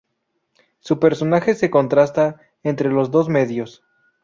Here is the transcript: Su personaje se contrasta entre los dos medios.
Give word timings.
Su 0.79 0.99
personaje 0.99 1.53
se 1.53 1.69
contrasta 1.69 2.41
entre 2.63 2.89
los 2.89 3.11
dos 3.11 3.29
medios. 3.29 3.83